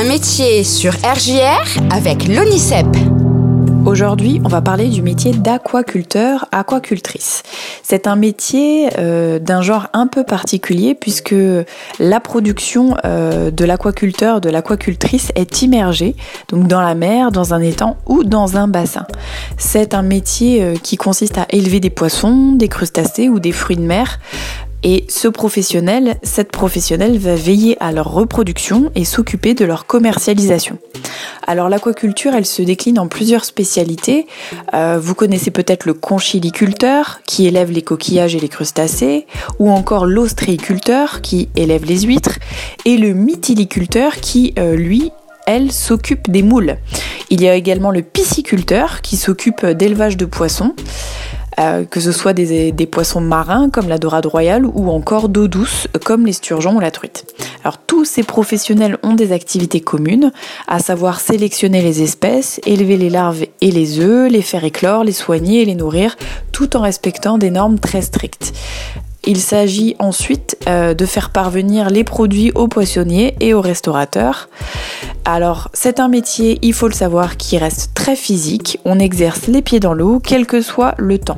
[0.00, 2.86] Un métier sur RJR avec l'ONICEP.
[3.84, 7.42] Aujourd'hui, on va parler du métier d'aquaculteur, aquacultrice.
[7.82, 11.34] C'est un métier euh, d'un genre un peu particulier puisque
[11.98, 16.14] la production euh, de l'aquaculteur, de l'aquacultrice est immergée,
[16.48, 19.06] donc dans la mer, dans un étang ou dans un bassin.
[19.56, 23.76] C'est un métier euh, qui consiste à élever des poissons, des crustacés ou des fruits
[23.76, 24.20] de mer
[24.82, 30.78] et ce professionnel, cette professionnelle va veiller à leur reproduction et s'occuper de leur commercialisation.
[31.46, 34.26] Alors l'aquaculture, elle se décline en plusieurs spécialités.
[34.74, 39.26] Euh, vous connaissez peut-être le conchiliculteur qui élève les coquillages et les crustacés,
[39.58, 42.38] ou encore l'ostréiculteur qui élève les huîtres,
[42.84, 45.10] et le mytiliculteur qui, euh, lui,
[45.46, 46.76] elle, s'occupe des moules.
[47.30, 50.74] Il y a également le pisciculteur qui s'occupe d'élevage de poissons.
[51.58, 55.88] Euh, que ce soit des, poissons marins comme la dorade royale ou encore d'eau douce
[56.04, 57.26] comme les sturgeons ou la truite.
[57.64, 60.30] Alors tous ces professionnels ont des activités communes,
[60.68, 65.12] à savoir sélectionner les espèces, élever les larves et les œufs, les faire éclore, les
[65.12, 66.16] soigner et les nourrir,
[66.52, 68.52] tout en respectant des normes très strictes.
[69.24, 74.48] Il s'agit ensuite euh, de faire parvenir les produits aux poissonniers et aux restaurateurs.
[75.30, 78.80] Alors c'est un métier, il faut le savoir, qui reste très physique.
[78.86, 81.36] On exerce les pieds dans l'eau, quel que soit le temps.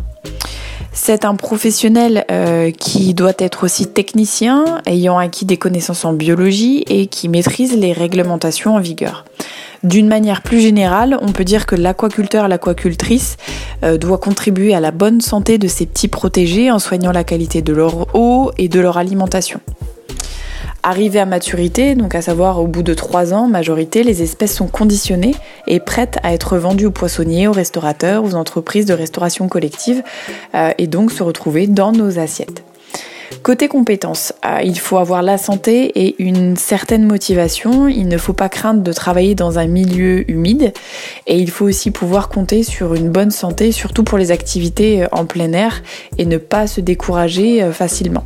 [0.92, 6.84] C'est un professionnel euh, qui doit être aussi technicien, ayant acquis des connaissances en biologie
[6.88, 9.24] et qui maîtrise les réglementations en vigueur.
[9.82, 13.38] D'une manière plus générale, on peut dire que l'aquaculteur, l'aquacultrice
[13.82, 17.60] euh, doit contribuer à la bonne santé de ses petits protégés en soignant la qualité
[17.60, 19.60] de leur eau et de leur alimentation.
[20.82, 24.66] Arrivées à maturité, donc à savoir au bout de 3 ans, majorité, les espèces sont
[24.66, 25.34] conditionnées
[25.66, 30.02] et prêtes à être vendues aux poissonniers, aux restaurateurs, aux entreprises de restauration collective
[30.54, 32.64] euh, et donc se retrouver dans nos assiettes.
[33.42, 37.86] Côté compétences, euh, il faut avoir la santé et une certaine motivation.
[37.86, 40.72] Il ne faut pas craindre de travailler dans un milieu humide
[41.26, 45.08] et il faut aussi pouvoir compter sur une bonne santé, surtout pour les activités euh,
[45.12, 45.82] en plein air
[46.16, 48.24] et ne pas se décourager facilement.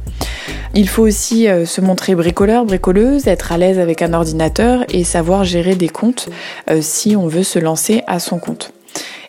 [0.77, 5.05] Il faut aussi euh, se montrer bricoleur, bricoleuse, être à l'aise avec un ordinateur et
[5.05, 6.29] savoir gérer des comptes
[6.69, 8.73] euh, si on veut se lancer à son compte.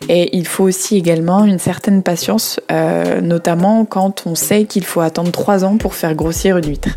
[0.08, 5.00] Et il faut aussi également une certaine patience, euh, notamment quand on sait qu'il faut
[5.00, 6.90] attendre 3 ans pour faire grossir une huître.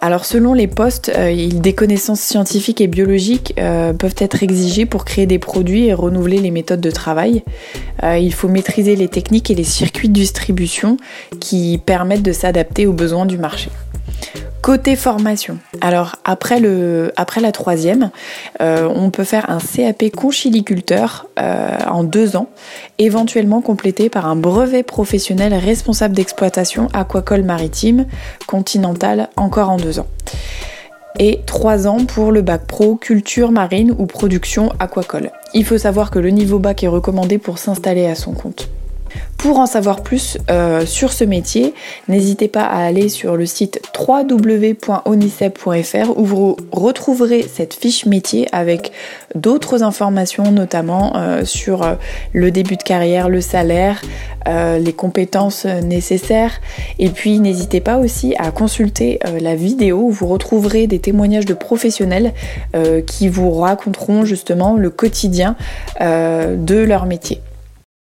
[0.00, 5.38] Alors selon les postes, des connaissances scientifiques et biologiques peuvent être exigées pour créer des
[5.38, 7.42] produits et renouveler les méthodes de travail.
[8.02, 10.96] il faut maîtriser les techniques et les circuits de distribution
[11.40, 13.70] qui permettent de s'adapter aux besoins du marché.
[14.66, 18.10] Côté formation, alors après, la troisième,
[18.60, 22.48] euh, on peut faire un CAP conchiliculteur euh, en deux ans,
[22.98, 28.06] éventuellement complété par un brevet professionnel responsable d'exploitation aquacole maritime
[28.48, 30.08] continentale encore en deux ans.
[31.20, 35.30] Et trois ans pour le bac pro culture marine ou production aquacole.
[35.54, 38.68] Il faut savoir que le niveau bac est recommandé pour s'installer à son compte.
[39.46, 41.72] Pour en savoir plus euh, sur ce métier,
[42.08, 48.90] n'hésitez pas à aller sur le site www.onicep.fr où vous retrouverez cette fiche métier avec
[49.36, 51.94] d'autres informations, notamment euh, sur euh,
[52.32, 54.02] le début de carrière, le salaire,
[54.46, 56.60] les compétences nécessaires.
[56.98, 61.54] Et puis n'hésitez pas aussi à consulter la vidéo où vous retrouverez des témoignages de
[61.54, 62.32] professionnels
[63.08, 65.56] qui vous raconteront justement le quotidien
[66.00, 67.40] de leur métier.